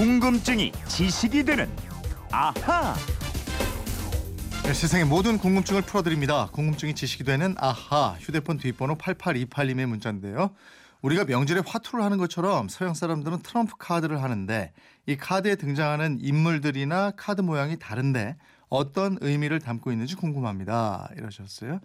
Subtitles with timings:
[0.00, 1.68] 궁금증이 지식이 되는
[2.32, 2.94] 아하.
[4.62, 6.48] 네, 세상의 모든 궁금증을 풀어드립니다.
[6.52, 10.52] 궁금증이 지식이 되는 아하 휴대폰 뒷번호 8828님의 문자인데요.
[11.02, 14.72] 우리가 명절에 화투를 하는 것처럼 서양 사람들은 트럼프 카드를 하는데
[15.04, 18.38] 이 카드에 등장하는 인물들이나 카드 모양이 다른데
[18.70, 21.10] 어떤 의미를 담고 있는지 궁금합니다.
[21.18, 21.78] 이러셨어요.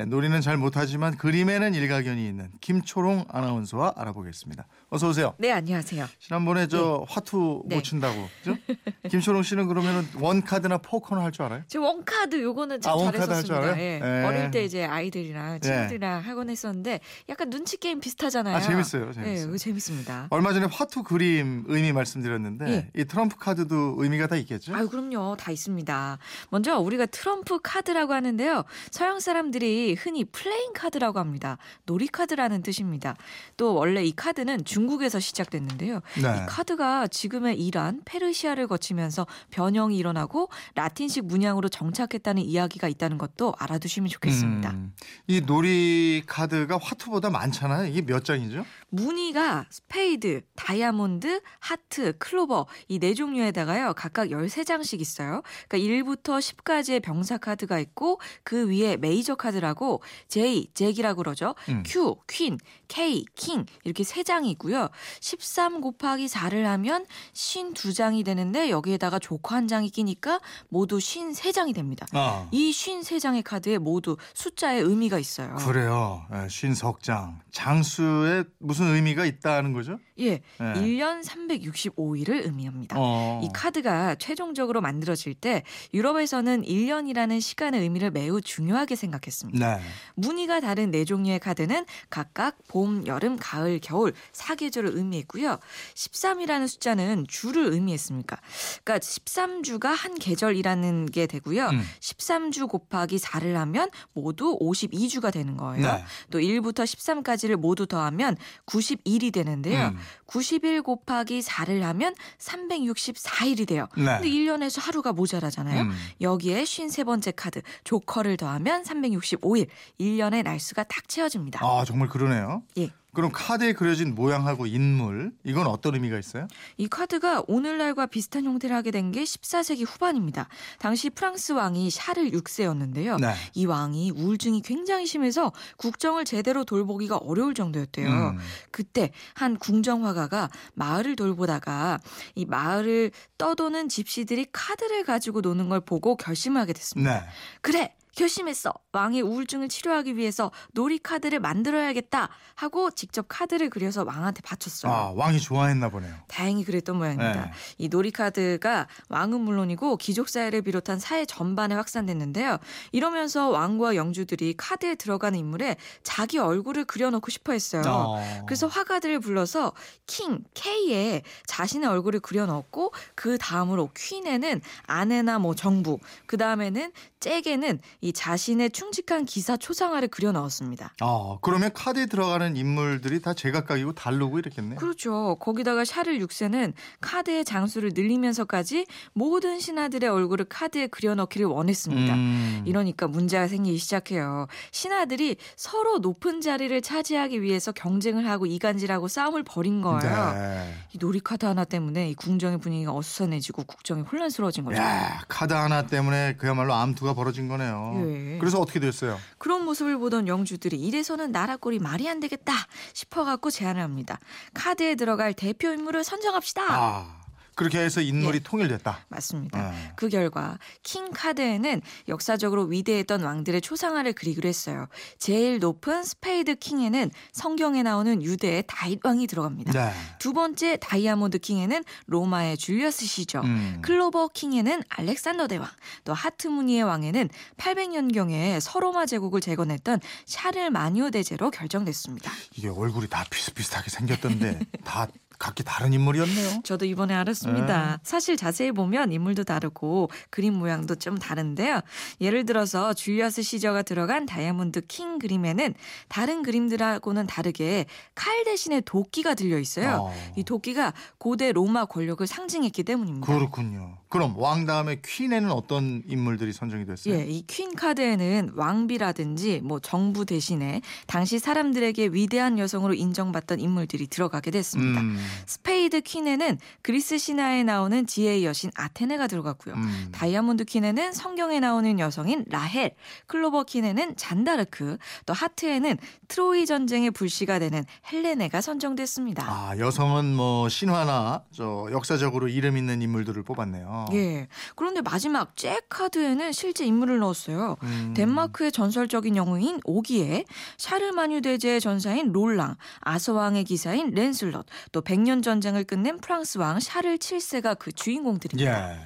[0.00, 4.66] 네, 놀이는 잘 못하지만 그림에는 일가견이 있는 김초롱 아나운서와 알아보겠습니다.
[4.88, 5.34] 어서 오세요.
[5.36, 6.06] 네, 안녕하세요.
[6.18, 7.76] 지난번에 저 화투 네.
[7.76, 8.56] 못 친다고 그죠?
[9.08, 11.62] 김초롱 씨는 그러면은 one card나 포커는 할줄 알아요?
[11.68, 13.78] 저 one card 요거는 참 아, 잘했었습니다.
[13.78, 14.00] 예.
[14.02, 14.24] 예.
[14.24, 18.56] 어릴 때 이제 아이들이랑 친구들이랑 하곤 했었는데 약간 눈치 게임 비슷하잖아요.
[18.56, 19.48] 아, 재밌어요, 예, 재밌어요.
[19.48, 20.26] 이거 재밌습니다.
[20.30, 22.90] 얼마 전에 화투 그림 의미 말씀드렸는데 예.
[23.00, 24.74] 이 트럼프 카드도 의미가 다 있겠죠?
[24.74, 25.36] 아유, 그럼요.
[25.36, 26.18] 다 있습니다.
[26.50, 28.64] 먼저 우리가 트럼프 카드라고 하는데요.
[28.90, 31.56] 서양 사람들이 흔히 playing card라고 합니다.
[31.86, 33.16] 놀이 카드라는 뜻입니다.
[33.56, 36.00] 또 원래 이 카드는 중국에서 시작됐는데요.
[36.20, 36.20] 네.
[36.42, 44.08] 이 카드가 지금의 이란, 페르시아를 거치면서 변형이 일어나고 라틴식 문양으로 정착했다는 이야기가 있다는 것도 알아두시면
[44.08, 44.70] 좋겠습니다.
[44.70, 44.94] 음,
[45.26, 47.86] 이 놀이 카드가 화투보다 많잖아요.
[47.86, 48.64] 이게 몇 장이죠?
[48.88, 53.94] 무늬가 스페이드, 다이아몬드, 하트, 클로버 이 네 종류에다가요.
[53.94, 55.42] 각각 13장씩 있어요.
[55.68, 61.54] 그러니까 1부터 10까지의 병사 카드가 있고 그 위에 메이저 카드라고 J, 잭이라고 그러죠.
[61.70, 61.82] 음.
[61.86, 64.88] Q, 퀸, K, 킹 이렇게 세 장이 있고요.
[65.20, 72.06] 13 곱하기 4를 하면 52장이 되는데 여기에다가 조커 한 장이 끼니까 모두 53장이 됩니다.
[72.12, 72.48] 아.
[72.50, 75.54] 이 53장의 카드에 모두 숫자의 의미가 있어요.
[75.56, 76.26] 그래요.
[76.32, 77.40] 예, 쉰석장.
[77.52, 79.98] 장수에 무슨 의미가 있다는 거죠?
[80.20, 80.40] 예, 네.
[80.58, 82.96] 1년 365일을 의미합니다.
[82.98, 83.40] 어.
[83.42, 85.62] 이 카드가 최종적으로 만들어질 때
[85.94, 89.76] 유럽에서는 1년이라는 시간의 의미를 매우 중요하게 생각했습니다.
[89.76, 89.82] 네.
[90.14, 95.58] 무늬가 다른 네 종류의 카드는 각각 봄, 여름, 가을, 겨울 사계절을 의미했고요.
[95.94, 98.36] 13이라는 숫자는 주를 의미했습니까?
[98.84, 101.68] 그러니까 13주가 한 계절이라는 게 되고요.
[101.68, 101.82] 음.
[102.00, 105.86] 13주 곱하기 4를 하면 모두 52주가 되는 거예요.
[105.86, 106.04] 네.
[106.30, 108.36] 또 1부터 13까지를 모두 더하면
[108.66, 109.88] 91이 되는데요.
[109.88, 109.98] 음.
[110.26, 113.88] 91 곱하기 4를 하면 364일이 돼요.
[113.96, 114.04] 네.
[114.04, 115.82] 근데 1년에서 하루가 모자라잖아요.
[115.82, 115.90] 음.
[116.20, 119.68] 여기에 53번째 카드 조커를 더하면 365일.
[119.98, 121.60] 1년의 날수가 딱 채워집니다.
[121.64, 122.62] 아, 정말 그러네요.
[122.78, 122.90] 예.
[123.12, 126.46] 그럼 카드에 그려진 모양하고 인물 이건 어떤 의미가 있어요?
[126.76, 130.46] 이 카드가 오늘날과 비슷한 형태를 하게 된 게 14세기 후반입니다.
[130.78, 133.20] 당시 프랑스 왕이 샤를 6세였는데요.
[133.20, 133.34] 네.
[133.54, 138.08] 이 왕이 우울증이 굉장히 심해서 국정을 제대로 돌보기가 어려울 정도였대요.
[138.08, 138.38] 음.
[138.70, 141.98] 그때 한 궁정 화가가 마을을 돌보다가
[142.36, 147.20] 이 마을을 떠도는 집시들이 카드를 가지고 노는 걸 보고 결심을 하게 됐습니다.
[147.20, 147.26] 네.
[147.62, 154.92] 그래 결심했어 왕의 우울증을 치료하기 위해서 놀이 카드를 만들어야겠다 하고 직접 카드를 그려서 왕한테 바쳤어요.
[154.92, 156.14] 아, 왕이 좋아했나 보네요.
[156.28, 157.46] 다행히 그랬던 모양입니다.
[157.46, 157.50] 네.
[157.78, 162.58] 이 놀이 카드가 왕은 물론이고 귀족 사회를 비롯한 사회 전반에 확산됐는데요.
[162.92, 167.82] 이러면서 왕과 영주들이 카드에 들어가는 인물에 자기 얼굴을 그려놓고 싶어 했어요.
[167.86, 168.44] 어.
[168.46, 169.72] 그래서 화가들을 불러서
[170.06, 178.12] 킹 K에 자신의 얼굴을 그려넣었고 그 다음으로 퀸에는 아내나 뭐 정부, 그 다음에는 잭에는 이
[178.12, 180.94] 자신의 충직한 기사 초상화를 그려 넣었습니다.
[181.00, 184.78] 아, 그러면 카드에 들어가는 인물들이 다 제각각이고 다르고 이렇겠네요.
[184.78, 185.36] 그렇죠.
[185.40, 192.14] 거기다가 샤를 6세는 카드의 장수를 늘리면서까지 모든 신하들의 얼굴을 카드에 그려 넣기를 원했습니다.
[192.14, 192.62] 음.
[192.64, 194.46] 이러니까 문제가 생기기 시작해요.
[194.72, 200.32] 신하들이 서로 높은 자리를 차지하기 위해서 경쟁을 하고 이간질하고 싸움을 벌인 거예요.
[200.32, 200.74] 네.
[200.94, 204.80] 이 놀이 카드 하나 때문에 이 궁정의 분위기가 어수선해지고 국정이 혼란스러워진 거죠.
[204.80, 207.89] 야, 카드 하나 때문에 그야말로 암투가 벌어진 거네요.
[207.96, 208.38] 예.
[208.38, 209.18] 그래서 어떻게 됐어요?
[209.38, 212.52] 그런 모습을 보던 영주들이 이래서는 나라 꼴이 말이 안 되겠다
[212.92, 214.18] 싶어갖고 제안을 합니다.
[214.54, 216.62] 카드에 들어갈 대표 인물을 선정합시다.
[216.68, 217.19] 아,
[217.54, 219.06] 그렇게 해서 인물이 통일됐다.
[219.08, 219.70] 맞습니다.
[219.70, 219.92] 네.
[219.96, 224.86] 그 결과 킹 카드에는 역사적으로 위대했던 왕들의 초상화를 그리기로 했어요.
[225.18, 229.72] 제일 높은 스페이드 킹에는 성경에 나오는 유대의 다윗 왕이 들어갑니다.
[229.72, 229.92] 네.
[230.18, 233.80] 두 번째 다이아몬드 킹에는 로마의 줄리어스 시저, 음.
[233.82, 235.68] 클로버 킹에는 알렉산더 대왕,
[236.04, 242.30] 또 하트 무늬의 왕에는 800년경에 서로마 제국을 재건했던 샤를 마니오 대제로 결정됐습니다.
[242.56, 245.08] 이게 얼굴이 다 비슷비슷하게 생겼던데 다
[245.40, 246.60] 각기 다른 인물이었네요.
[246.64, 247.90] 저도 이번에 알았습니다.
[247.92, 247.96] 네.
[248.02, 251.80] 사실 자세히 보면 인물도 다르고 그림 모양도 좀 다른데요.
[252.20, 255.74] 예를 들어서 줄리어스 시저가 들어간 다이아몬드 킹 그림에는
[256.08, 260.10] 다른 그림들하고는 다르게 칼 대신에 도끼가 들려 있어요.
[260.10, 260.14] 어.
[260.36, 263.26] 이 도끼가 고대 로마 권력을 상징했기 때문입니다.
[263.26, 263.96] 그렇군요.
[264.10, 267.14] 그럼 왕 다음에 퀸에는 어떤 인물들이 선정이 됐어요?
[267.14, 274.50] 예, 이 퀸 카드에는 왕비라든지 뭐 정부 대신에 당시 사람들에게 위대한 여성으로 인정받던 인물들이 들어가게
[274.50, 275.00] 됐습니다.
[275.00, 275.16] 음.
[275.46, 279.74] 스페이드 퀸에는 그리스 신화에 나오는 지혜의 여신 아테네가 들어갔고요.
[279.74, 280.08] 음.
[280.12, 282.94] 다이아몬드 퀸에는 성경에 나오는 여성인 라헬,
[283.26, 285.96] 클로버 퀸에는 잔다르크, 또 하트에는
[286.28, 289.44] 트로이 전쟁의 불씨가 되는 헬레네가 선정됐습니다.
[289.46, 294.06] 아, 여성은 뭐 신화나 저 역사적으로 이름 있는 인물들을 뽑았네요.
[294.12, 294.48] 예.
[294.76, 297.76] 그런데 마지막 잭 카드에는 실제 인물을 넣었어요.
[297.82, 298.14] 음.
[298.14, 300.44] 덴마크의 전설적인 영웅인 오기에,
[300.76, 307.78] 샤르마뉴 대제의 전사인 롤랑, 아서왕의 기사인 랜슬럿, 또 백년 전쟁을 끝낸 프랑스 왕 샤를 7세가
[307.78, 308.92] 그 주인공들입니다.
[308.92, 308.98] 예.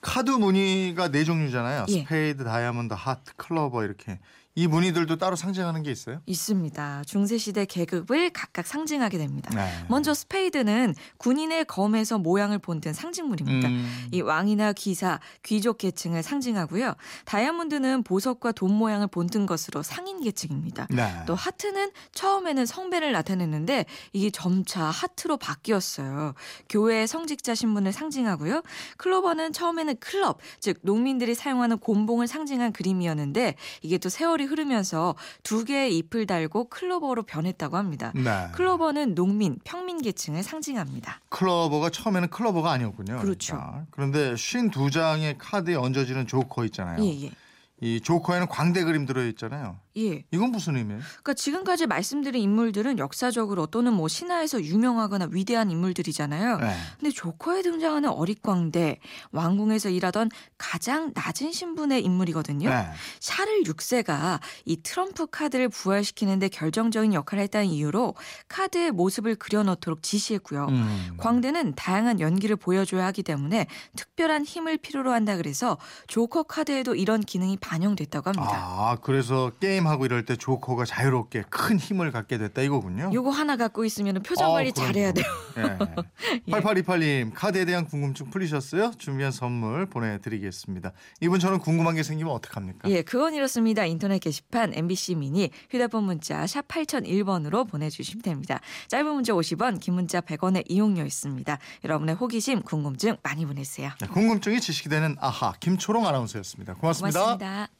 [0.00, 1.86] 카드 무늬가 네 종류잖아요.
[1.88, 2.00] 예.
[2.00, 4.18] 스페이드, 다이아몬드, 하트, 클로버 이렇게.
[4.58, 6.20] 이 무늬들도 따로 상징하는 게 있어요?
[6.26, 7.04] 있습니다.
[7.06, 9.54] 중세 시대 계급을 각각 상징하게 됩니다.
[9.54, 9.70] 네.
[9.88, 13.68] 먼저 스페이드는 군인의 검에서 모양을 본뜬 상징물입니다.
[13.68, 14.08] 음.
[14.10, 16.94] 이 왕이나 기사, 귀족 계층을 상징하고요.
[17.24, 20.88] 다이아몬드는 보석과 돈 모양을 본뜬 것으로 상인 계층입니다.
[20.90, 21.22] 네.
[21.28, 26.34] 또 하트는 처음에는 성배를 나타냈는데 이게 점차 하트로 바뀌었어요.
[26.68, 28.62] 교회의 성직자 신분을 상징하고요.
[28.96, 35.96] 클로버는 처음에는 클럽, 즉 농민들이 사용하는 곤봉을 상징한 그림이었는데 이게 또 세월이 흐르면서 두 개의
[35.98, 38.12] 잎을 달고 클로버로 변했다고 합니다.
[38.14, 38.48] 네.
[38.52, 41.20] 클로버는 농민, 평민 계층을 상징합니다.
[41.28, 43.18] 클로버가 처음에는 클로버가 아니었군요.
[43.18, 43.56] 그렇죠.
[43.56, 43.86] 그러니까.
[43.90, 47.04] 그런데 52장의 카드에 얹어지는 조커 있잖아요.
[47.04, 47.30] 예, 예.
[47.80, 49.78] 이 조커에는 광대 그림 들어 있잖아요.
[49.98, 50.24] 예.
[50.30, 51.00] 이건 무슨 의미예요?
[51.00, 56.58] 그러니까 지금까지 말씀드린 인물들은 역사적으로 또는 뭐 신화에서 유명하거나 위대한 인물들이잖아요.
[56.58, 56.76] 네.
[56.98, 59.00] 근데 조커에 등장하는 어릿광대,
[59.32, 62.68] 왕궁에서 일하던 가장 낮은 신분의 인물이거든요.
[62.68, 62.86] 네.
[63.20, 68.14] 샤를 6세가 이 트럼프 카드를 부활시키는데 결정적인 역할을 했다는 이유로
[68.48, 70.66] 카드의 모습을 그려넣도록 지시했고요.
[70.68, 71.16] 음.
[71.18, 73.66] 광대는 다양한 연기를 보여줘야 하기 때문에
[73.96, 78.52] 특별한 힘을 필요로 한다 그래서 조커 카드에도 이런 기능이 반영됐다고 합니다.
[78.54, 83.10] 아, 그래서 게임 하고 이럴 때 조커가 자유롭게 큰 힘을 갖게 됐다 이거군요.
[83.12, 84.86] 요거 하나 갖고 있으면 표정 관리 아, 그럼요.
[84.92, 85.24] 잘해야 돼요.
[86.46, 86.52] 예.
[86.52, 88.92] 8828님 카드에 대한 궁금증 풀리셨어요?
[88.98, 90.92] 준비한 선물 보내드리겠습니다.
[91.20, 92.88] 이분 저는 궁금한 게 생기면 어떡합니까?
[92.90, 93.84] 예, 그건 이렇습니다.
[93.84, 98.60] 인터넷 게시판 MBC 미니 휴대폰 문자 샵 8001번으로 보내주시면 됩니다.
[98.88, 101.58] 짧은 문자 50원, 긴 문자 100원의 이용료 있습니다.
[101.84, 103.90] 여러분의 호기심, 궁금증 많이 보내세요.
[104.00, 106.74] 네, 궁금증이 지식이 되는 아하 김초롱 아나운서였습니다.
[106.74, 107.20] 고맙습니다.
[107.20, 107.77] 고맙습니다.